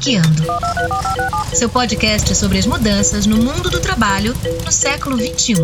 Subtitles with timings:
[0.00, 0.46] Hackeando.
[1.52, 4.32] Seu podcast sobre as mudanças no mundo do trabalho
[4.64, 5.56] no século XXI.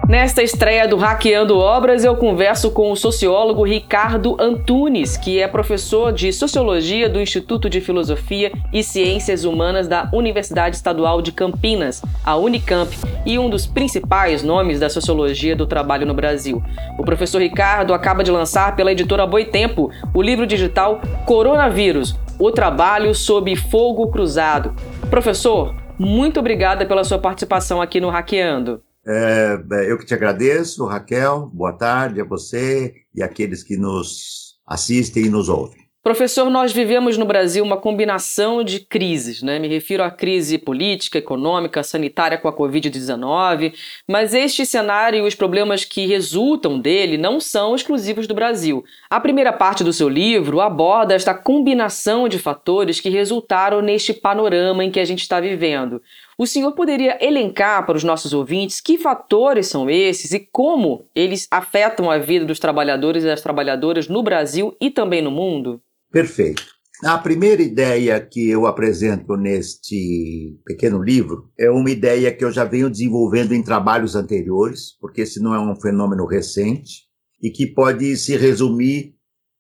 [0.10, 6.12] Nesta estreia do Hackeando Obras, eu converso com o sociólogo Ricardo Antunes, que é professor
[6.12, 12.36] de Sociologia do Instituto de Filosofia e Ciências Humanas da Universidade Estadual de Campinas, a
[12.36, 12.92] Unicamp,
[13.24, 16.60] e um dos principais nomes da sociologia do trabalho no Brasil.
[16.98, 23.14] O professor Ricardo acaba de lançar pela editora Boitempo o livro digital Coronavírus, o trabalho
[23.14, 24.74] sob fogo cruzado.
[25.12, 28.82] Professor, muito obrigada pela sua participação aqui no Hackeando.
[29.06, 31.50] É, eu que te agradeço, Raquel.
[31.54, 35.90] Boa tarde a você e aqueles que nos assistem e nos ouvem.
[36.02, 39.60] Professor, nós vivemos no Brasil uma combinação de crises, né?
[39.60, 43.74] Me refiro à crise política, econômica, sanitária com a Covid-19,
[44.08, 48.84] mas este cenário e os problemas que resultam dele não são exclusivos do Brasil.
[49.10, 54.86] A primeira parte do seu livro aborda esta combinação de fatores que resultaram neste panorama
[54.86, 56.02] em que a gente está vivendo.
[56.40, 61.46] O senhor poderia elencar para os nossos ouvintes que fatores são esses e como eles
[61.52, 65.82] afetam a vida dos trabalhadores e das trabalhadoras no Brasil e também no mundo?
[66.10, 66.64] Perfeito.
[67.04, 72.64] A primeira ideia que eu apresento neste pequeno livro é uma ideia que eu já
[72.64, 77.10] venho desenvolvendo em trabalhos anteriores, porque esse não é um fenômeno recente,
[77.44, 79.14] e que pode se resumir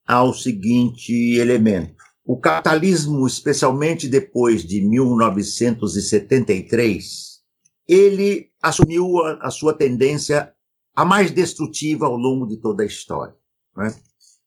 [0.07, 1.98] ao seguinte elemento.
[2.29, 7.39] O capitalismo, especialmente depois de 1973,
[7.87, 10.53] ele assumiu a, a sua tendência
[10.95, 13.35] a mais destrutiva ao longo de toda a história.
[13.75, 13.91] Né?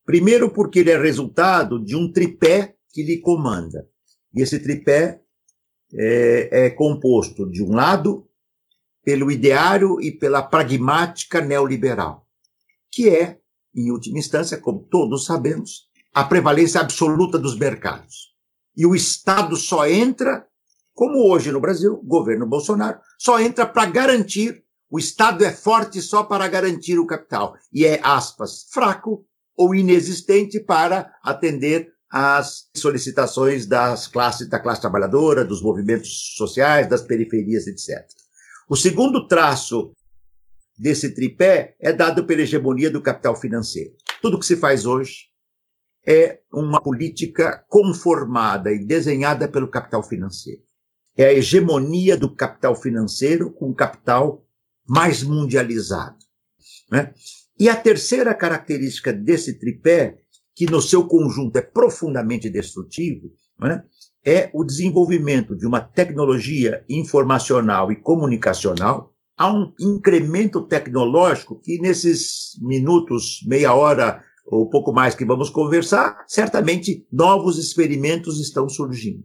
[0.06, 3.88] Primeiro, porque ele é resultado de um tripé que lhe comanda.
[4.32, 5.20] E esse tripé
[5.92, 8.28] é, é composto, de um lado,
[9.02, 12.28] pelo ideário e pela pragmática neoliberal,
[12.92, 13.40] que é,
[13.74, 18.32] em última instância, como todos sabemos, a prevalência absoluta dos mercados.
[18.76, 20.46] E o Estado só entra,
[20.94, 26.22] como hoje no Brasil, governo Bolsonaro, só entra para garantir, o Estado é forte só
[26.22, 27.54] para garantir o capital.
[27.72, 29.24] E é, aspas, fraco
[29.56, 37.00] ou inexistente para atender às solicitações das classes, da classe trabalhadora, dos movimentos sociais, das
[37.00, 38.06] periferias, etc.
[38.68, 39.92] O segundo traço
[40.78, 43.94] desse tripé é dado pela hegemonia do capital financeiro.
[44.20, 45.31] Tudo que se faz hoje
[46.06, 50.62] é uma política conformada e desenhada pelo capital financeiro.
[51.16, 54.44] É a hegemonia do capital financeiro com o capital
[54.88, 56.16] mais mundializado.
[56.90, 57.12] Né?
[57.58, 60.18] E a terceira característica desse tripé,
[60.54, 63.84] que no seu conjunto é profundamente destrutivo, né,
[64.24, 69.12] é o desenvolvimento de uma tecnologia informacional e comunicacional.
[69.36, 76.24] Há um incremento tecnológico que nesses minutos, meia hora ou pouco mais que vamos conversar,
[76.26, 79.24] certamente novos experimentos estão surgindo.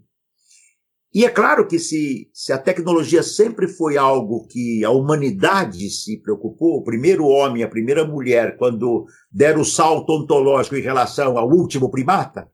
[1.13, 6.22] E é claro que se, se a tecnologia sempre foi algo que a humanidade se
[6.22, 11.49] preocupou, o primeiro homem, a primeira mulher, quando deram o salto ontológico em relação ao
[11.49, 12.47] último primata,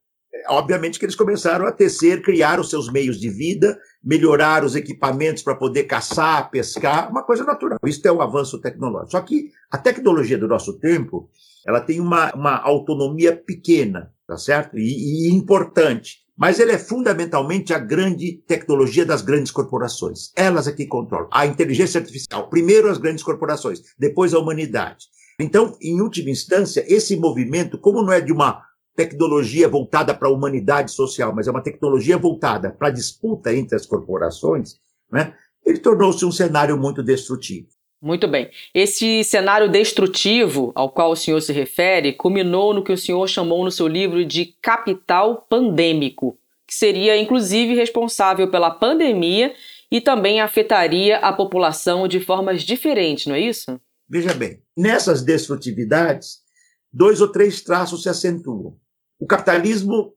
[0.48, 5.44] obviamente que eles começaram a tecer, criar os seus meios de vida, melhorar os equipamentos
[5.44, 7.80] para poder caçar, pescar, uma coisa natural.
[7.86, 9.12] Isso é o avanço tecnológico.
[9.12, 11.30] Só que a tecnologia do nosso tempo,
[11.66, 14.78] ela tem uma, uma autonomia pequena, tá certo?
[14.78, 16.24] e, e importante.
[16.36, 20.32] Mas ele é fundamentalmente a grande tecnologia das grandes corporações.
[20.36, 21.30] Elas é que controlam.
[21.32, 25.06] A inteligência artificial, primeiro as grandes corporações, depois a humanidade.
[25.40, 28.64] Então, em última instância, esse movimento, como não é de uma
[28.96, 33.76] tecnologia voltada para a humanidade social, mas é uma tecnologia voltada para a disputa entre
[33.76, 34.76] as corporações,
[35.12, 35.34] né,
[35.66, 37.68] ele tornou-se um cenário muito destrutivo.
[38.04, 38.52] Muito bem.
[38.74, 43.64] Esse cenário destrutivo ao qual o senhor se refere culminou no que o senhor chamou
[43.64, 49.54] no seu livro de capital pandêmico, que seria inclusive responsável pela pandemia
[49.90, 53.80] e também afetaria a população de formas diferentes, não é isso?
[54.10, 56.40] Veja bem, nessas destrutividades,
[56.92, 58.76] dois ou três traços se acentuam.
[59.18, 60.14] O capitalismo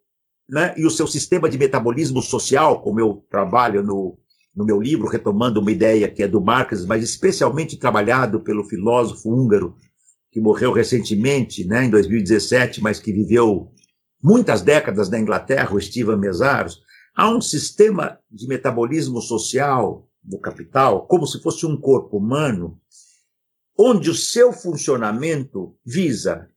[0.50, 4.18] né, e o seu sistema de metabolismo social, como eu trabalho no,
[4.56, 9.30] no meu livro, retomando uma ideia que é do Marx, mas especialmente trabalhado pelo filósofo
[9.30, 9.76] húngaro,
[10.32, 13.70] que morreu recentemente, né, em 2017, mas que viveu
[14.22, 16.80] muitas décadas na Inglaterra, o Steven Mesaros,
[17.14, 22.80] há um sistema de metabolismo social do capital, como se fosse um corpo humano,
[23.78, 26.48] onde o seu funcionamento visa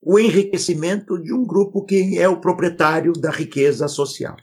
[0.00, 4.36] o enriquecimento de um grupo que é o proprietário da riqueza social.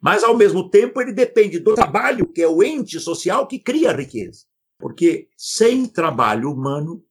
[0.00, 3.90] Mas, ao mesmo tempo, ele depende do trabalho, que é o ente social que cria
[3.90, 4.44] a riqueza.
[4.78, 7.02] Porque sem trabalho humano,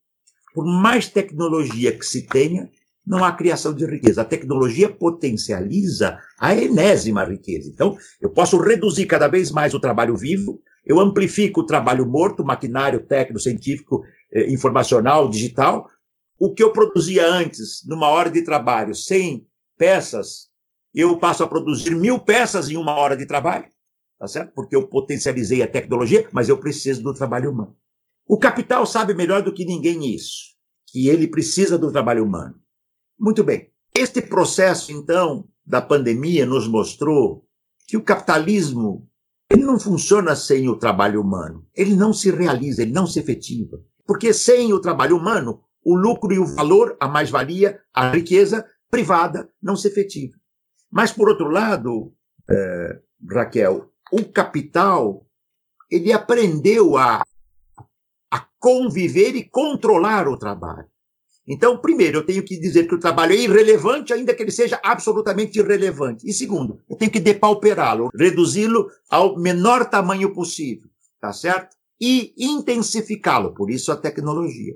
[0.53, 2.69] por mais tecnologia que se tenha,
[3.05, 4.21] não há criação de riqueza.
[4.21, 7.69] A tecnologia potencializa a enésima riqueza.
[7.69, 12.43] Então, eu posso reduzir cada vez mais o trabalho vivo, eu amplifico o trabalho morto,
[12.43, 15.87] maquinário, técnico, científico, eh, informacional, digital.
[16.39, 19.45] O que eu produzia antes, numa hora de trabalho, 100
[19.77, 20.48] peças,
[20.93, 23.65] eu passo a produzir mil peças em uma hora de trabalho,
[24.17, 24.53] tá certo?
[24.53, 27.75] Porque eu potencializei a tecnologia, mas eu preciso do trabalho humano.
[28.27, 30.55] O capital sabe melhor do que ninguém isso,
[30.87, 32.55] que ele precisa do trabalho humano.
[33.19, 33.71] Muito bem.
[33.95, 37.45] Este processo, então, da pandemia nos mostrou
[37.87, 39.09] que o capitalismo
[39.49, 41.65] ele não funciona sem o trabalho humano.
[41.75, 43.83] Ele não se realiza, ele não se efetiva.
[44.05, 49.49] Porque sem o trabalho humano, o lucro e o valor, a mais-valia, a riqueza privada
[49.61, 50.38] não se efetiva.
[50.91, 52.13] Mas, por outro lado,
[52.49, 52.99] é,
[53.29, 55.25] Raquel, o capital,
[55.89, 57.21] ele aprendeu a,
[58.31, 60.87] a conviver e controlar o trabalho.
[61.47, 64.79] Então, primeiro, eu tenho que dizer que o trabalho é irrelevante, ainda que ele seja
[64.83, 66.29] absolutamente irrelevante.
[66.29, 70.87] E segundo, eu tenho que depauperá-lo, reduzi-lo ao menor tamanho possível,
[71.19, 71.75] tá certo?
[71.99, 74.75] E intensificá-lo, por isso a tecnologia.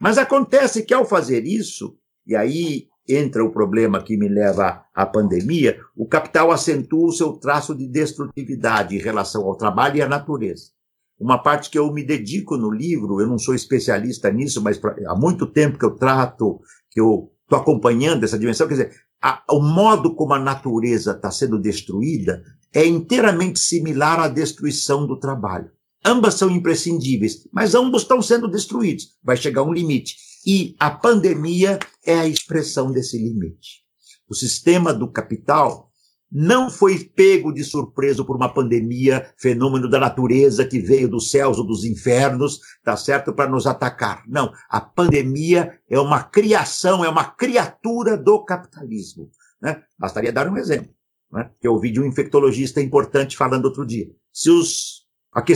[0.00, 5.06] Mas acontece que ao fazer isso, e aí entra o problema que me leva à
[5.06, 10.08] pandemia, o capital acentua o seu traço de destrutividade em relação ao trabalho e à
[10.08, 10.76] natureza
[11.18, 14.94] uma parte que eu me dedico no livro, eu não sou especialista nisso, mas pra,
[15.06, 16.60] há muito tempo que eu trato,
[16.90, 18.92] que eu estou acompanhando essa dimensão, quer dizer,
[19.22, 22.42] a, o modo como a natureza está sendo destruída
[22.72, 25.70] é inteiramente similar à destruição do trabalho.
[26.04, 29.16] Ambas são imprescindíveis, mas ambos estão sendo destruídos.
[29.24, 30.16] Vai chegar um limite.
[30.46, 33.84] E a pandemia é a expressão desse limite.
[34.28, 35.90] O sistema do capital
[36.30, 41.58] não foi pego de surpresa por uma pandemia, fenômeno da natureza que veio dos céus
[41.58, 44.22] ou dos infernos, tá certo, para nos atacar.
[44.28, 49.30] Não, a pandemia é uma criação, é uma criatura do capitalismo.
[49.60, 49.82] Né?
[49.98, 50.90] Bastaria dar um exemplo,
[51.32, 51.50] né?
[51.60, 54.08] que eu ouvi de um infectologista importante falando outro dia.
[54.32, 55.06] Se, os,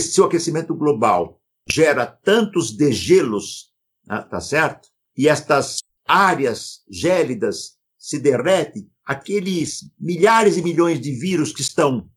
[0.00, 3.69] se o aquecimento global gera tantos degelos,
[4.10, 4.26] né?
[4.28, 4.88] tá certo?
[5.16, 12.10] E estas áreas gélidas se derretem, aqueles milhares e milhões de vírus que estão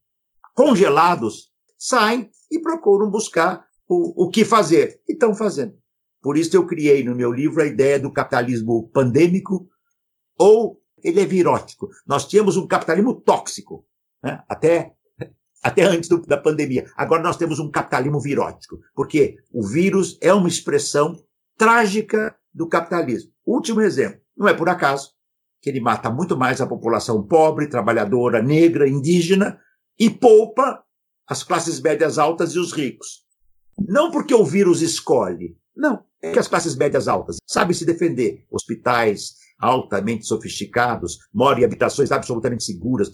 [0.56, 5.02] congelados saem e procuram buscar o, o que fazer.
[5.08, 5.78] E estão fazendo.
[6.22, 9.68] Por isso eu criei no meu livro a ideia do capitalismo pandêmico
[10.40, 11.90] ou ele é virótico.
[12.08, 13.86] Nós tínhamos um capitalismo tóxico,
[14.24, 14.42] né?
[14.48, 14.94] até,
[15.62, 16.90] até antes do, da pandemia.
[16.96, 21.22] Agora nós temos um capitalismo virótico, porque o vírus é uma expressão
[21.58, 23.32] trágica do capitalismo.
[23.46, 25.12] Último exemplo, não é por acaso
[25.62, 29.60] que ele mata muito mais a população pobre, trabalhadora, negra, indígena
[29.98, 30.84] e poupa
[31.28, 33.24] as classes médias altas e os ricos.
[33.88, 38.46] Não porque o vírus escolhe, não, é que as classes médias altas sabem se defender.
[38.52, 43.10] Hospitais altamente sofisticados, moram em habitações absolutamente seguras,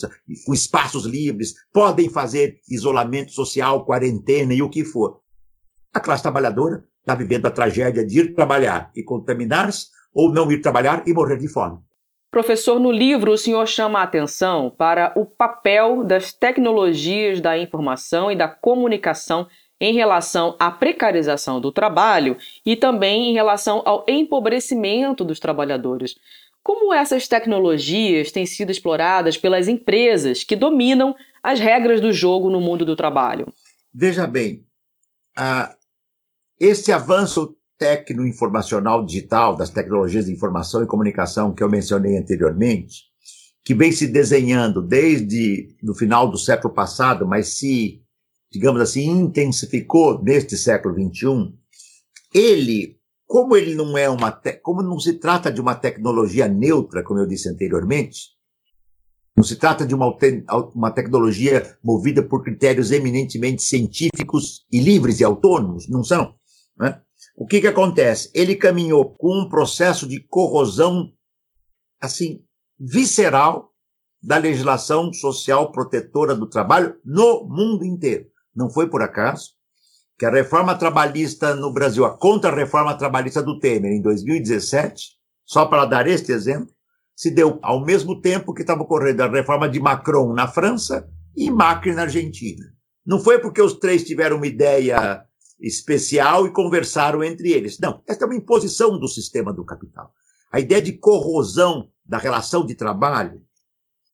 [0.46, 5.22] com espaços livres, podem fazer isolamento social, quarentena e o que for.
[5.93, 10.62] A classe trabalhadora está vivendo a tragédia de ir trabalhar e contaminar-se ou não ir
[10.62, 11.80] trabalhar e morrer de fome.
[12.32, 18.32] Professor, no livro o senhor chama a atenção para o papel das tecnologias da informação
[18.32, 19.48] e da comunicação
[19.82, 26.16] em relação à precarização do trabalho e também em relação ao empobrecimento dos trabalhadores.
[26.62, 32.62] Como essas tecnologias têm sido exploradas pelas empresas que dominam as regras do jogo no
[32.62, 33.48] mundo do trabalho?
[33.92, 34.66] Veja bem,
[35.39, 35.78] uh,
[36.60, 43.06] esse avanço tecno-informacional digital, das tecnologias de informação e comunicação que eu mencionei anteriormente,
[43.63, 48.01] que vem se desenhando desde o final do século passado, mas se,
[48.51, 51.54] digamos assim, intensificou neste século XXI,
[52.34, 57.20] ele, como ele não é uma, como não se trata de uma tecnologia neutra, como
[57.20, 58.38] eu disse anteriormente,
[59.38, 60.13] não se trata de uma,
[60.75, 66.36] uma tecnologia movida por critérios eminentemente científicos e livres e autônomos, não são.
[66.79, 67.01] Né?
[67.36, 68.31] O que que acontece?
[68.33, 71.12] Ele caminhou com um processo de corrosão,
[72.01, 72.43] assim,
[72.79, 73.69] visceral
[74.21, 78.25] da legislação social protetora do trabalho no mundo inteiro.
[78.55, 79.51] não foi por acaso,
[80.17, 85.12] que a reforma trabalhista no Brasil, a contra-reforma trabalhista do Temer, em 2017,
[85.45, 86.69] só para dar este exemplo,
[87.15, 91.07] se deu ao mesmo tempo que estava ocorrendo a reforma de Macron na França
[91.38, 92.65] e Macri na Argentina.
[93.05, 95.24] Não foi porque os três tiveram uma ideia
[95.60, 97.80] especial e conversaram entre eles.
[97.80, 100.13] Não, esta é uma imposição do sistema do capital.
[100.51, 103.42] A ideia de corrosão da relação de trabalho,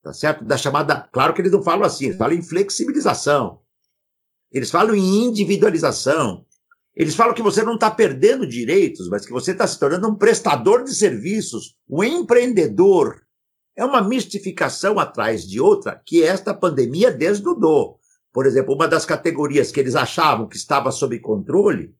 [0.03, 0.43] tá certo?
[0.43, 3.61] Da chamada, claro que eles não falam assim, eles falam em flexibilização.
[4.51, 6.45] Eles falam em individualização.
[6.95, 10.15] Eles falam que você não está perdendo direitos, mas que você está se tornando um
[10.15, 13.21] prestador de serviços, um empreendedor.
[13.75, 17.99] É uma mistificação atrás de outra que esta pandemia desnudou.
[18.35, 21.95] Por exemplo, uma das categorias que eles achavam que estava sob controle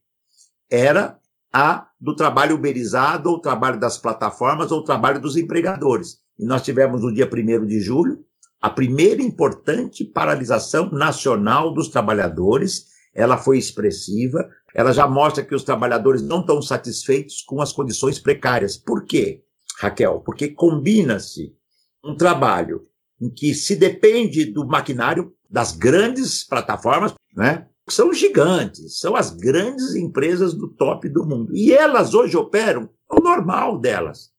[0.70, 1.18] era
[1.54, 6.20] a do trabalho uberizado, ou trabalho das plataformas, ou trabalho dos empregadores.
[6.38, 8.20] E nós tivemos no dia 1 de julho
[8.62, 12.88] a primeira importante paralisação nacional dos trabalhadores.
[13.14, 18.20] Ela foi expressiva, ela já mostra que os trabalhadores não estão satisfeitos com as condições
[18.20, 18.76] precárias.
[18.76, 19.42] Por quê,
[19.80, 20.20] Raquel?
[20.20, 21.56] Porque combina-se
[22.04, 22.86] um trabalho
[23.22, 27.68] em que se depende do maquinário das grandes plataformas, né?
[27.88, 31.56] São gigantes, são as grandes empresas do top do mundo.
[31.56, 34.34] E elas hoje operam o normal delas.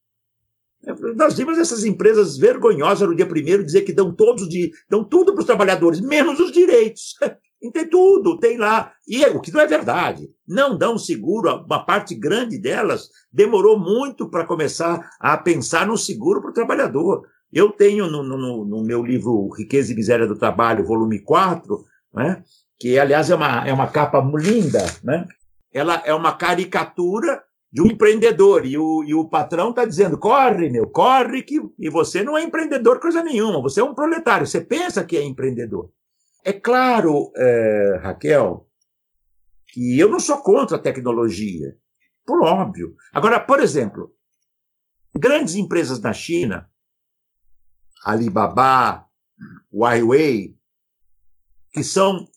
[1.17, 5.33] Nós vimos essas empresas vergonhosas no dia primeiro dizer que dão todos de, dão tudo
[5.33, 7.15] para os trabalhadores, menos os direitos.
[7.73, 8.93] Tem tudo, tem lá.
[9.09, 10.29] E é, o que não é verdade.
[10.47, 16.41] Não dão seguro, uma parte grande delas demorou muito para começar a pensar no seguro
[16.41, 17.27] para o trabalhador.
[17.53, 21.85] Eu tenho no, no, no, meu livro Riqueza e Miséria do Trabalho, volume 4,
[22.15, 22.43] né,
[22.79, 25.27] que aliás é uma, é uma capa linda, né?
[25.77, 28.65] ela é uma caricatura de um empreendedor.
[28.65, 32.43] E o, e o patrão está dizendo: corre, meu, corre, que, e você não é
[32.43, 35.91] empreendedor coisa nenhuma, você é um proletário, você pensa que é empreendedor.
[36.43, 38.67] É claro, é, Raquel,
[39.69, 41.77] que eu não sou contra a tecnologia,
[42.25, 42.95] por óbvio.
[43.13, 44.13] Agora, por exemplo,
[45.15, 46.71] grandes empresas na China,
[48.07, 49.05] Alibaba,
[49.73, 50.57] Huawei,
[51.73, 52.29] que são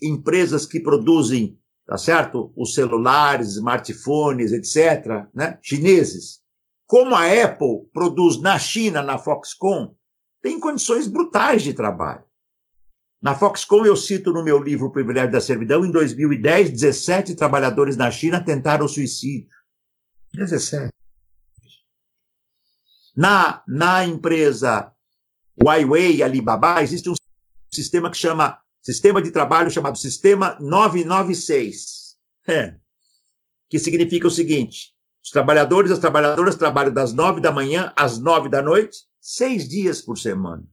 [0.00, 2.52] empresas que produzem, tá certo?
[2.54, 5.58] Os celulares, smartphones, etc., né?
[5.62, 6.42] chineses.
[6.86, 9.94] Como a Apple produz na China, na Foxconn,
[10.42, 12.24] tem condições brutais de trabalho.
[13.22, 17.96] Na Foxconn, eu cito no meu livro O Privilégio da Servidão, em 2010, 17 trabalhadores
[17.96, 19.48] na China tentaram suicídio.
[20.34, 20.99] 17.
[23.20, 24.94] Na, na empresa
[25.62, 27.14] Huawei Alibaba, existe um
[27.70, 32.16] sistema que chama, sistema de trabalho chamado Sistema 996.
[32.48, 32.76] É,
[33.68, 38.18] que significa o seguinte, os trabalhadores e as trabalhadoras trabalham das nove da manhã às
[38.18, 40.64] nove da noite, seis dias por semana.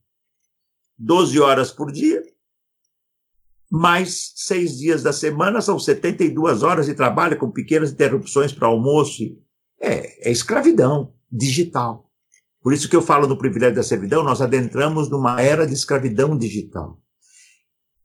[0.97, 2.23] 12 horas por dia,
[3.69, 9.37] mais seis dias da semana, são 72 horas de trabalho com pequenas interrupções para almoço.
[9.81, 12.06] É, é escravidão digital.
[12.67, 16.37] Por isso que eu falo do privilégio da servidão, nós adentramos numa era de escravidão
[16.37, 17.01] digital.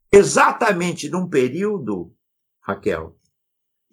[0.09, 2.15] Exatamente num período,
[2.61, 3.13] Raquel,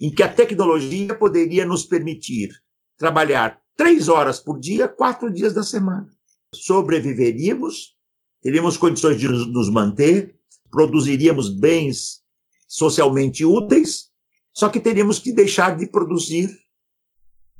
[0.00, 2.50] em que a tecnologia poderia nos permitir
[2.96, 6.08] trabalhar três horas por dia, quatro dias da semana.
[6.54, 7.96] Sobreviveríamos,
[8.40, 10.38] teríamos condições de nos manter,
[10.70, 12.22] produziríamos bens
[12.68, 14.12] socialmente úteis,
[14.54, 16.48] só que teríamos que deixar de produzir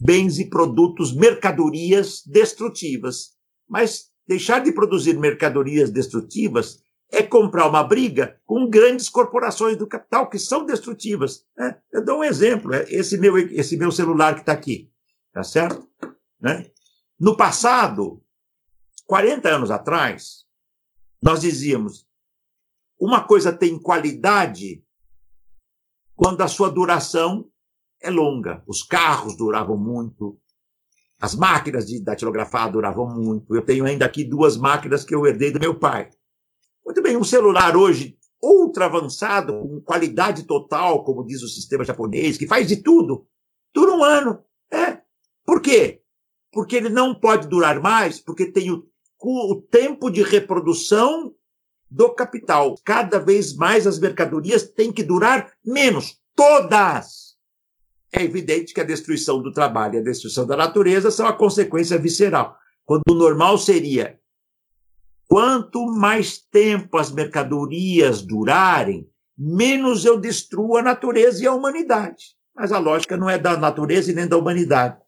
[0.00, 3.32] bens e produtos, mercadorias destrutivas.
[3.68, 10.30] Mas deixar de produzir mercadorias destrutivas é comprar uma briga com grandes corporações do capital
[10.30, 11.44] que são destrutivas.
[11.56, 11.76] Né?
[11.92, 14.90] Eu dou um exemplo, é esse meu, esse meu celular que está aqui,
[15.32, 15.86] tá certo?
[16.40, 16.70] Né?
[17.18, 18.22] No passado,
[19.06, 20.44] 40 anos atrás,
[21.22, 22.08] nós dizíamos
[22.98, 24.84] uma coisa tem qualidade
[26.14, 27.50] quando a sua duração
[28.00, 28.62] é longa.
[28.66, 30.38] Os carros duravam muito,
[31.20, 33.54] as máquinas de datilografar duravam muito.
[33.54, 36.10] Eu tenho ainda aqui duas máquinas que eu herdei do meu pai.
[36.84, 42.38] Muito bem, um celular hoje ultra avançado, com qualidade total, como diz o sistema japonês,
[42.38, 43.26] que faz de tudo,
[43.74, 44.42] dura um ano.
[44.72, 44.98] É.
[45.44, 46.00] Por quê?
[46.50, 48.88] Porque ele não pode durar mais, porque tem o,
[49.22, 51.34] o tempo de reprodução
[51.90, 52.76] do capital.
[52.82, 56.18] Cada vez mais as mercadorias têm que durar menos.
[56.34, 57.29] Todas!
[58.12, 61.96] É evidente que a destruição do trabalho e a destruição da natureza são a consequência
[61.98, 62.56] visceral.
[62.84, 64.18] Quando o normal seria
[65.28, 72.34] quanto mais tempo as mercadorias durarem, menos eu destruo a natureza e a humanidade.
[72.54, 74.98] Mas a lógica não é da natureza e nem da humanidade.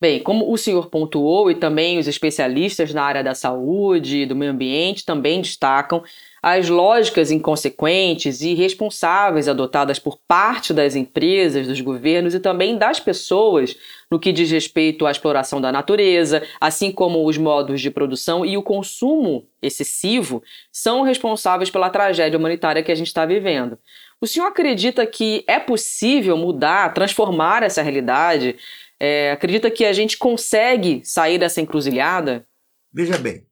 [0.00, 4.34] Bem, como o senhor pontuou e também os especialistas na área da saúde e do
[4.34, 6.02] meio ambiente também destacam,
[6.42, 12.98] as lógicas inconsequentes e irresponsáveis adotadas por parte das empresas, dos governos e também das
[12.98, 13.76] pessoas
[14.10, 18.56] no que diz respeito à exploração da natureza, assim como os modos de produção e
[18.56, 20.42] o consumo excessivo,
[20.72, 23.78] são responsáveis pela tragédia humanitária que a gente está vivendo.
[24.20, 28.56] O senhor acredita que é possível mudar, transformar essa realidade?
[28.98, 32.44] É, acredita que a gente consegue sair dessa encruzilhada?
[32.92, 33.46] Veja bem,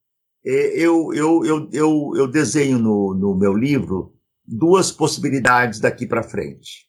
[0.45, 4.15] eu, eu, eu, eu, eu desenho no, no meu livro
[4.45, 6.87] duas possibilidades daqui para frente.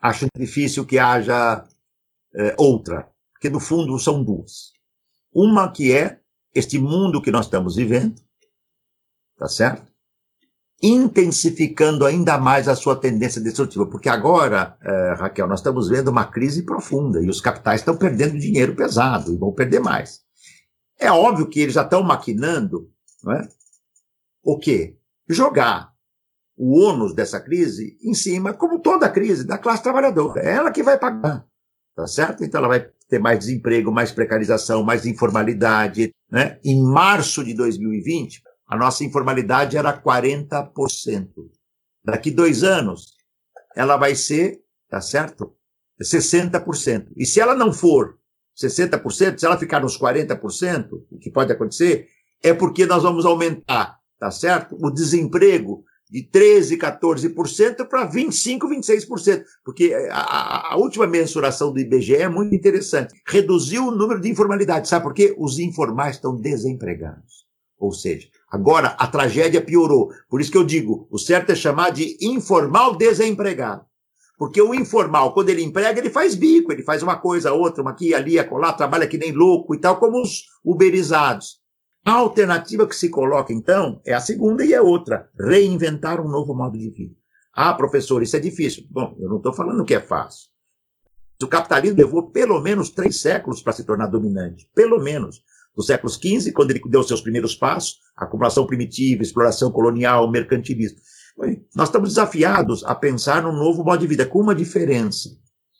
[0.00, 1.66] Acho difícil que haja
[2.34, 4.72] é, outra, porque no fundo são duas.
[5.32, 6.20] Uma que é
[6.54, 8.20] este mundo que nós estamos vivendo,
[9.36, 9.90] tá certo?
[10.82, 13.86] intensificando ainda mais a sua tendência destrutiva.
[13.86, 18.38] Porque agora, é, Raquel, nós estamos vendo uma crise profunda e os capitais estão perdendo
[18.38, 20.20] dinheiro pesado e vão perder mais.
[21.00, 22.92] É óbvio que eles já estão maquinando
[23.24, 23.48] não é?
[24.42, 24.96] o quê?
[25.28, 25.90] Jogar
[26.56, 30.42] o ônus dessa crise em cima, como toda crise, da classe trabalhadora.
[30.42, 31.46] É ela que vai pagar.
[31.96, 32.44] Tá certo?
[32.44, 36.12] Então ela vai ter mais desemprego, mais precarização, mais informalidade.
[36.30, 36.60] Né?
[36.62, 41.28] Em março de 2020, a nossa informalidade era 40%.
[42.04, 43.14] Daqui dois anos,
[43.74, 45.54] ela vai ser, tá certo?
[46.02, 47.08] 60%.
[47.16, 48.19] E se ela não for
[48.60, 52.06] 60%, se ela ficar nos 40%, o que pode acontecer,
[52.42, 54.76] é porque nós vamos aumentar, tá certo?
[54.80, 59.44] O desemprego de 13%, 14% para 25%, 26%.
[59.64, 63.14] Porque a, a, última mensuração do IBGE é muito interessante.
[63.26, 64.88] Reduziu o número de informalidade.
[64.88, 65.34] Sabe por quê?
[65.38, 67.46] Os informais estão desempregados.
[67.78, 70.10] Ou seja, Agora, a tragédia piorou.
[70.28, 73.84] Por isso que eu digo, o certo é chamar de informal desempregado.
[74.40, 77.90] Porque o informal, quando ele emprega, ele faz bico, ele faz uma coisa, outra, uma
[77.90, 81.60] aqui, ali, acolá, trabalha que nem louco e tal, como os uberizados.
[82.06, 86.54] A alternativa que se coloca, então, é a segunda e é outra: reinventar um novo
[86.54, 87.14] modo de vida.
[87.52, 88.84] Ah, professor, isso é difícil.
[88.90, 90.48] Bom, eu não estou falando que é fácil.
[91.42, 94.66] O capitalismo levou pelo menos três séculos para se tornar dominante.
[94.74, 95.42] Pelo menos
[95.76, 100.98] do século XV, quando ele deu seus primeiros passos, acumulação primitiva, exploração colonial, mercantilismo.
[101.74, 105.30] Nós estamos desafiados a pensar num novo modo de vida, com uma diferença.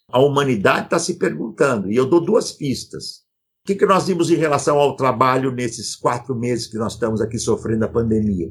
[0.08, 3.24] A humanidade está se perguntando, e eu dou duas pistas.
[3.62, 7.20] O que, que nós vimos em relação ao trabalho nesses quatro meses que nós estamos
[7.20, 8.50] aqui sofrendo a pandemia?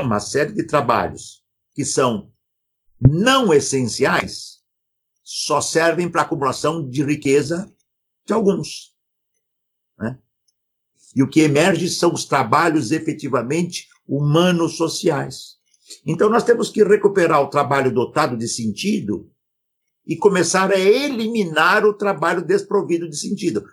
[0.00, 1.42] Uma série de trabalhos
[1.74, 2.30] que são
[3.00, 4.60] não essenciais
[5.24, 7.72] só servem para acumulação de riqueza
[8.26, 8.94] de alguns.
[9.98, 10.18] Né?
[11.16, 15.59] E o que emerge são os trabalhos efetivamente humanos sociais.
[16.06, 19.30] Então nós temos que recuperar o trabalho dotado de sentido
[20.06, 23.64] e começar a eliminar o trabalho desprovido de sentido.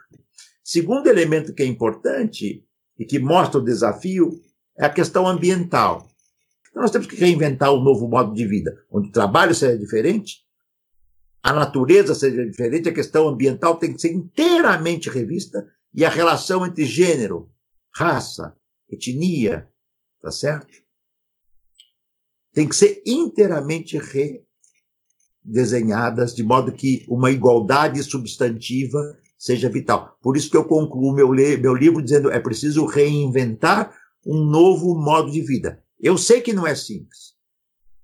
[0.64, 2.64] Segundo elemento que é importante
[3.00, 4.40] e que mostra o desafio
[4.78, 6.08] é a questão ambiental.
[6.70, 10.46] Então nós temos que reinventar um novo modo de vida, onde o trabalho seja diferente,
[11.42, 16.66] a natureza seja diferente, a questão ambiental tem que ser inteiramente revista e a relação
[16.66, 17.50] entre gênero,
[17.96, 18.56] raça,
[18.90, 19.68] etnia,
[20.22, 20.87] tá certo?
[22.58, 24.02] Tem que ser inteiramente
[25.46, 28.98] redesenhadas de modo que uma igualdade substantiva
[29.38, 30.18] seja vital.
[30.24, 35.30] Por isso que eu concluo meu, meu livro dizendo é preciso reinventar um novo modo
[35.30, 35.84] de vida.
[36.00, 37.36] Eu sei que não é simples.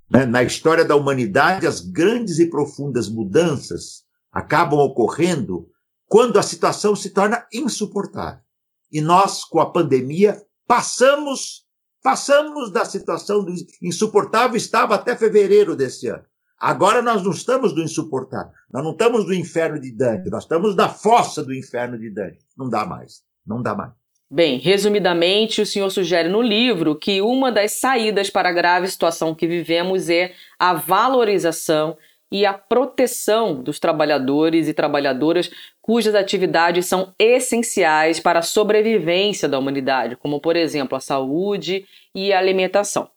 [0.08, 0.24] Né?
[0.28, 5.68] Na história da humanidade, as grandes e profundas mudanças acabam ocorrendo
[6.06, 8.44] quando a situação se torna insuportável.
[8.92, 11.63] E nós, com a pandemia, passamos,
[12.04, 16.26] passamos da situação do insuportável, estava até fevereiro desse ano.
[16.60, 20.76] Agora nós não estamos do insuportável, nós não estamos do inferno de Dante, nós estamos
[20.76, 22.40] da fossa do inferno de Dante.
[22.58, 23.92] Não dá mais, não dá mais.
[24.32, 29.36] Bem, resumidamente, o senhor sugere no livro que uma das saídas para a grave situação
[29.36, 31.98] que vivemos é a valorização
[32.34, 39.60] e a proteção dos trabalhadores e trabalhadoras cujas atividades são essenciais para a sobrevivência da
[39.60, 43.13] humanidade, como, por exemplo, a saúde e a alimentação.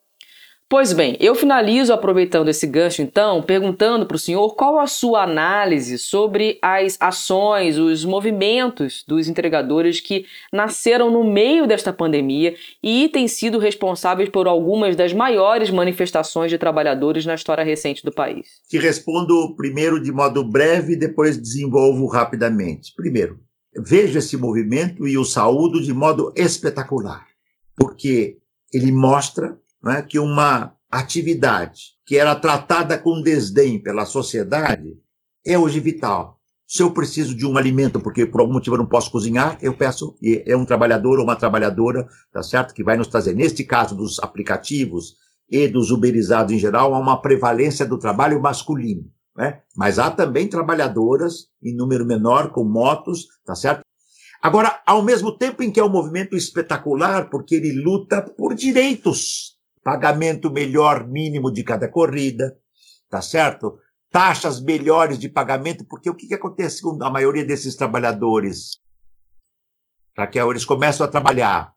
[0.68, 5.22] Pois bem, eu finalizo aproveitando esse gancho então, perguntando para o senhor qual a sua
[5.22, 13.08] análise sobre as ações, os movimentos dos entregadores que nasceram no meio desta pandemia e
[13.10, 18.60] têm sido responsáveis por algumas das maiores manifestações de trabalhadores na história recente do país.
[18.68, 22.92] Te respondo primeiro de modo breve e depois desenvolvo rapidamente.
[22.96, 23.38] Primeiro,
[23.72, 27.24] vejo esse movimento e o saúdo de modo espetacular,
[27.76, 28.38] porque
[28.74, 34.98] ele mostra né, que uma atividade que era tratada com desdém pela sociedade
[35.44, 36.40] é hoje vital.
[36.66, 39.76] Se eu preciso de um alimento, porque por algum motivo eu não posso cozinhar, eu
[39.76, 42.74] peço, e é um trabalhador ou uma trabalhadora, tá certo?
[42.74, 43.34] Que vai nos trazer.
[43.34, 45.14] Neste caso dos aplicativos
[45.48, 49.04] e dos uberizados em geral, há uma prevalência do trabalho masculino,
[49.36, 49.60] né?
[49.76, 53.82] Mas há também trabalhadoras em número menor com motos, tá certo?
[54.42, 59.55] Agora, ao mesmo tempo em que é um movimento espetacular, porque ele luta por direitos,
[59.86, 62.58] pagamento melhor mínimo de cada corrida,
[63.08, 63.78] tá certo?
[64.10, 68.78] taxas melhores de pagamento, porque o que, que acontece com a maioria desses trabalhadores?
[70.16, 71.74] Raquel, eles começam a trabalhar,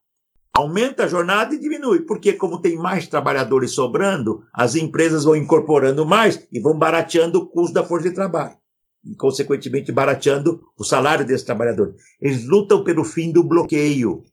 [0.56, 6.06] aumenta a jornada e diminui, porque como tem mais trabalhadores sobrando, as empresas vão incorporando
[6.06, 8.56] mais e vão barateando o custo da força de trabalho.
[9.04, 11.96] E, consequentemente, barateando o salário desses trabalhadores.
[12.22, 14.24] Eles lutam pelo fim do bloqueio.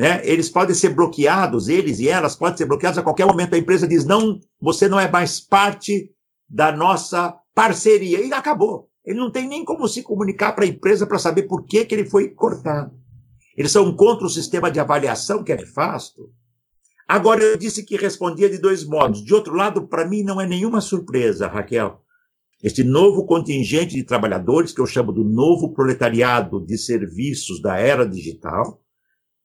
[0.00, 0.22] Né?
[0.24, 3.54] Eles podem ser bloqueados, eles e elas podem ser bloqueados a qualquer momento.
[3.54, 6.10] A empresa diz: não, você não é mais parte
[6.48, 8.18] da nossa parceria.
[8.24, 8.88] E acabou.
[9.04, 11.94] Ele não tem nem como se comunicar para a empresa para saber por que, que
[11.94, 12.98] ele foi cortado.
[13.54, 16.30] Eles são contra o sistema de avaliação, que é nefasto.
[17.06, 19.22] Agora, eu disse que respondia de dois modos.
[19.22, 22.00] De outro lado, para mim não é nenhuma surpresa, Raquel.
[22.62, 28.08] Este novo contingente de trabalhadores, que eu chamo do novo proletariado de serviços da era
[28.08, 28.80] digital,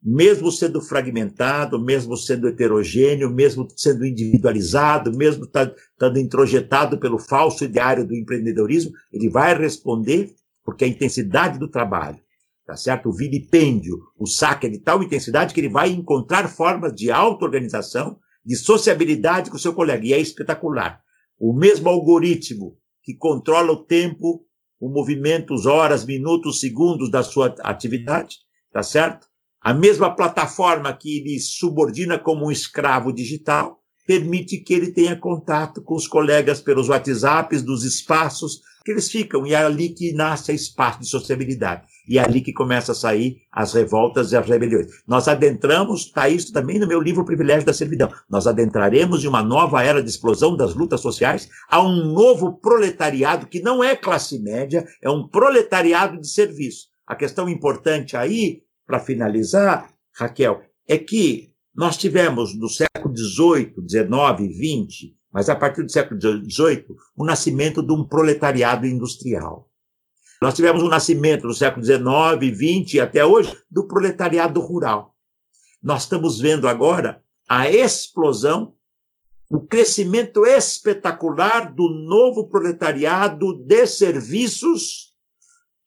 [0.08, 8.06] mesmo sendo fragmentado, mesmo sendo heterogêneo, mesmo sendo individualizado, mesmo estando introjetado pelo falso ideário
[8.06, 12.20] do empreendedorismo, ele vai responder porque a intensidade do trabalho,
[12.68, 13.10] tá certo?
[13.10, 18.20] O vilipêndio, o saque é de tal intensidade que ele vai encontrar formas de auto-organização,
[18.46, 21.02] de sociabilidade com o seu colega, e é espetacular.
[21.39, 24.46] O mesmo algoritmo que controla o tempo,
[24.80, 28.38] o movimento, os horas, minutos, segundos da sua atividade,
[28.72, 29.28] tá certo?
[29.65, 35.82] A mesma plataforma que ele subordina como um escravo digital permite que ele tenha contato
[35.82, 39.43] com os colegas pelos WhatsApps, dos espaços que eles ficam.
[39.43, 41.82] E é ali que nasce o espaço de sociabilidade.
[42.08, 44.86] E é ali que começa a sair as revoltas e as rebeliões.
[45.08, 48.12] Nós adentramos, está isso também no meu livro Privilégio da Servidão.
[48.30, 53.47] Nós adentraremos em uma nova era de explosão das lutas sociais a um novo proletariado
[53.47, 56.93] que não é classe média, é um proletariado de serviço.
[57.08, 64.89] A questão importante aí para finalizar, Raquel, é que nós tivemos no século XVIII, XIX
[64.89, 66.86] XX, mas a partir do século XVIII,
[67.17, 69.69] o nascimento de um proletariado industrial.
[70.41, 72.04] Nós tivemos o nascimento no século XIX,
[72.56, 75.15] XX e até hoje do proletariado rural.
[75.82, 78.74] Nós estamos vendo agora a explosão,
[79.50, 85.14] o crescimento espetacular do novo proletariado de serviços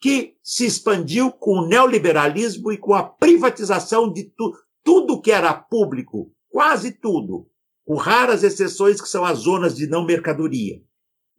[0.00, 4.52] que se expandiu com o neoliberalismo e com a privatização de tu,
[4.84, 7.48] tudo que era público, quase tudo,
[7.84, 10.80] com raras exceções que são as zonas de não mercadoria.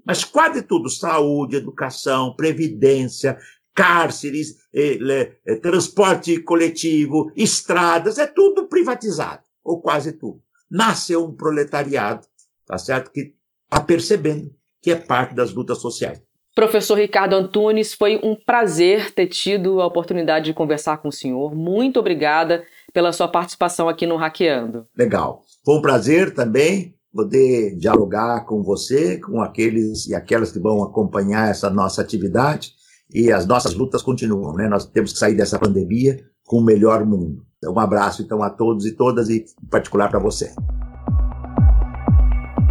[0.06, 3.38] Mas quase tudo, saúde, educação, previdência,
[3.74, 4.98] cárceres, eh,
[5.46, 10.42] eh, transporte coletivo, estradas, é tudo privatizado, ou quase tudo.
[10.70, 12.28] Nasceu um proletariado,
[12.66, 13.12] tá certo?
[13.12, 16.22] Que está percebendo que é parte das lutas sociais.
[16.60, 21.56] Professor Ricardo Antunes, foi um prazer ter tido a oportunidade de conversar com o senhor.
[21.56, 24.86] Muito obrigada pela sua participação aqui no Hackeando.
[24.94, 25.42] Legal.
[25.64, 31.50] Foi um prazer também poder dialogar com você, com aqueles e aquelas que vão acompanhar
[31.50, 32.74] essa nossa atividade.
[33.10, 34.68] E as nossas lutas continuam, né?
[34.68, 37.42] Nós temos que sair dessa pandemia com o melhor mundo.
[37.64, 40.54] Um abraço, então, a todos e todas, e em particular para você.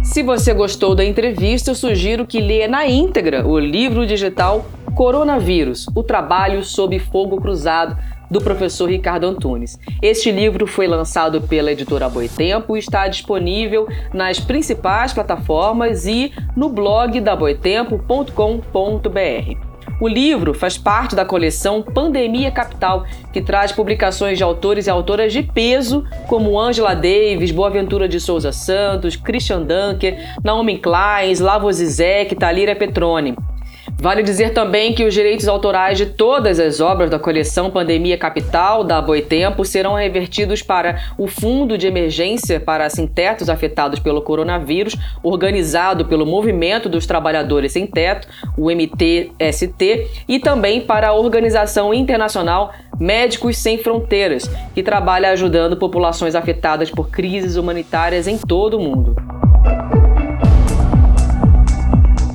[0.03, 5.87] Se você gostou da entrevista, eu sugiro que leia na íntegra o livro digital Coronavírus
[5.93, 7.97] O Trabalho sob Fogo Cruzado,
[8.29, 9.77] do professor Ricardo Antunes.
[10.01, 16.69] Este livro foi lançado pela editora Boitempo e está disponível nas principais plataformas e no
[16.69, 19.68] blog da boitempo.com.br.
[19.99, 25.33] O livro faz parte da coleção Pandemia Capital, que traz publicações de autores e autoras
[25.33, 32.33] de peso, como Angela Davis, Boaventura de Souza Santos, Christian Dunker, Naomi Klein, Slavoj Zizek
[32.35, 33.35] Talira Petroni.
[34.01, 38.81] Vale dizer também que os direitos autorais de todas as obras da coleção Pandemia Capital
[38.81, 46.05] da Boitempo serão revertidos para o Fundo de Emergência para Sem-Tetos afetados pelo coronavírus, organizado
[46.05, 48.25] pelo Movimento dos Trabalhadores Sem Teto,
[48.57, 56.35] o MTST, e também para a Organização Internacional Médicos Sem Fronteiras, que trabalha ajudando populações
[56.35, 59.38] afetadas por crises humanitárias em todo o mundo.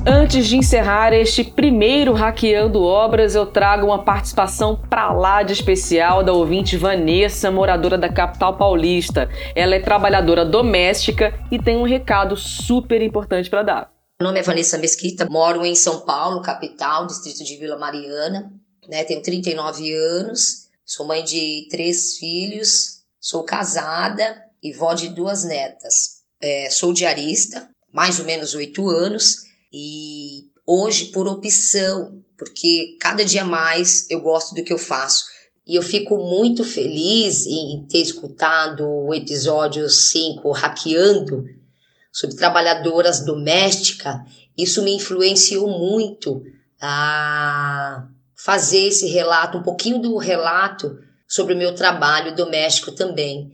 [0.07, 6.23] Antes de encerrar este primeiro Hackeando Obras, eu trago uma participação pra lá de especial
[6.23, 9.27] da ouvinte Vanessa, moradora da capital paulista.
[9.55, 13.91] Ela é trabalhadora doméstica e tem um recado super importante para dar.
[14.19, 18.53] Meu nome é Vanessa Mesquita, moro em São Paulo, capital, distrito de Vila Mariana.
[18.87, 19.03] Né?
[19.05, 26.21] Tenho 39 anos, sou mãe de três filhos, sou casada e vó de duas netas.
[26.39, 29.45] É, sou diarista, mais ou menos oito anos,
[29.77, 35.25] e hoje por opção, porque cada dia mais eu gosto do que eu faço.
[35.67, 41.43] E eu fico muito feliz em ter escutado o episódio 5, Hackeando,
[42.09, 44.15] sobre trabalhadoras domésticas.
[44.57, 46.41] Isso me influenciou muito
[46.79, 53.51] a fazer esse relato, um pouquinho do relato sobre o meu trabalho doméstico também.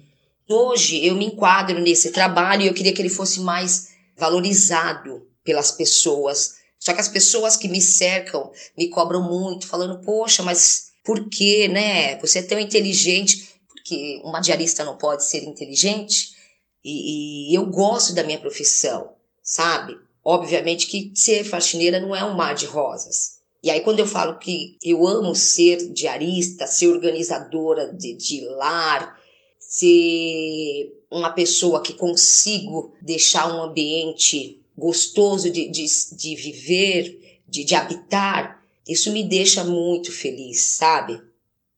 [0.48, 5.72] Hoje eu me enquadro nesse trabalho e eu queria que ele fosse mais valorizado pelas
[5.72, 6.56] pessoas.
[6.80, 11.68] Só que as pessoas que me cercam me cobram muito, falando: Poxa, mas por que,
[11.68, 12.18] né?
[12.20, 13.50] Você é tão inteligente.
[13.68, 16.36] Porque uma diarista não pode ser inteligente.
[16.84, 19.98] E, e eu gosto da minha profissão, sabe?
[20.24, 23.42] Obviamente que ser faxineira não é um mar de rosas.
[23.64, 29.20] E aí, quando eu falo que eu amo ser diarista, ser organizadora de, de lar,
[29.60, 37.76] ser uma pessoa que consigo deixar um ambiente gostoso de, de, de viver, de, de
[37.76, 41.22] habitar, isso me deixa muito feliz, sabe?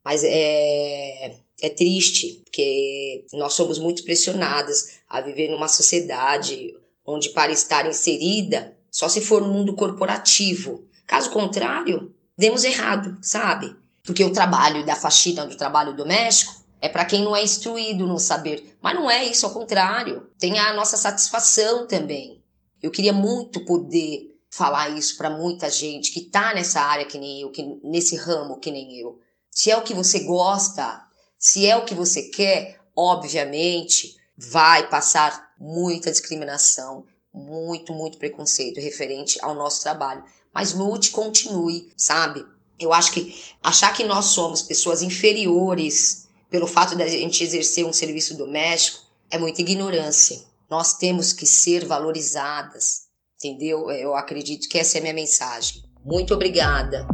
[0.04, 6.76] Mas é, é triste, porque nós somos muito pressionadas a viver numa sociedade
[7.06, 10.86] onde, para estar inserida, só se for no mundo corporativo.
[11.06, 13.76] Caso contrário, demos errado, sabe?
[14.04, 18.20] Porque o trabalho da faxina, do trabalho doméstico, é para quem não é instruído no
[18.20, 18.76] saber.
[18.82, 20.28] Mas não é isso, ao contrário.
[20.38, 22.43] Tem a nossa satisfação também.
[22.84, 27.42] Eu queria muito poder falar isso para muita gente que está nessa área que nem
[27.42, 29.20] eu, que, nesse ramo que nem eu.
[29.50, 31.02] Se é o que você gosta,
[31.40, 39.40] se é o que você quer, obviamente vai passar muita discriminação, muito, muito preconceito referente
[39.42, 40.24] ao nosso trabalho.
[40.54, 42.46] Mas lute, continue, sabe?
[42.78, 47.86] Eu acho que achar que nós somos pessoas inferiores pelo fato de a gente exercer
[47.86, 49.00] um serviço doméstico
[49.32, 50.53] é muita ignorância.
[50.74, 53.02] Nós temos que ser valorizadas,
[53.38, 53.92] entendeu?
[53.92, 55.84] Eu acredito que essa é a minha mensagem.
[56.04, 57.06] Muito obrigada.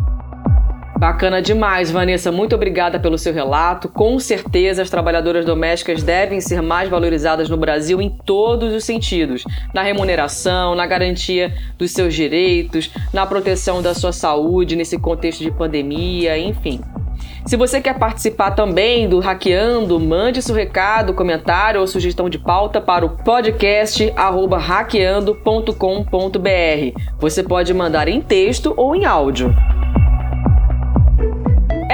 [0.97, 2.31] Bacana demais, Vanessa.
[2.31, 3.89] Muito obrigada pelo seu relato.
[3.89, 9.43] Com certeza, as trabalhadoras domésticas devem ser mais valorizadas no Brasil em todos os sentidos:
[9.73, 15.51] na remuneração, na garantia dos seus direitos, na proteção da sua saúde nesse contexto de
[15.51, 16.79] pandemia, enfim.
[17.49, 22.79] Se você quer participar também do Hackeando, mande seu recado, comentário ou sugestão de pauta
[22.79, 27.01] para o podcast hackeando.com.br.
[27.17, 29.51] Você pode mandar em texto ou em áudio.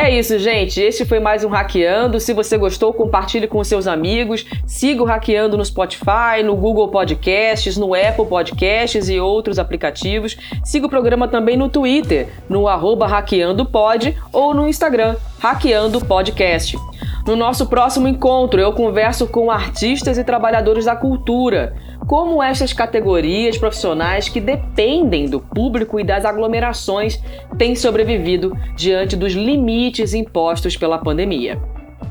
[0.06, 0.80] É isso, gente.
[0.80, 2.20] Este foi mais um Hackeando.
[2.20, 4.46] Se você gostou, compartilhe com seus amigos.
[4.68, 10.38] Siga o Hackeando no Spotify, no Google Podcasts, no Apple Podcasts e outros aplicativos.
[10.64, 16.78] Siga o programa também no Twitter, no arroba hackeandopod ou no Instagram, Hackeando Podcast.
[17.26, 21.74] No nosso próximo encontro, eu converso com artistas e trabalhadores da cultura.
[22.08, 27.20] Como estas categorias profissionais que dependem do público e das aglomerações
[27.58, 31.60] têm sobrevivido diante dos limites impostos pela pandemia.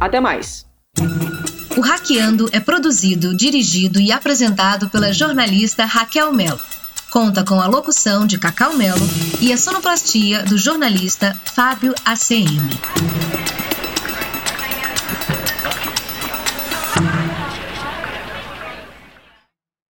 [0.00, 0.66] Até mais!
[1.76, 6.60] O Hackeando é produzido, dirigido e apresentado pela jornalista Raquel Melo.
[7.10, 9.06] Conta com a locução de Cacau Melo
[9.40, 13.73] e a sonoplastia do jornalista Fábio ACM.